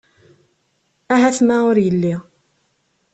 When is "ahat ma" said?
1.13-1.55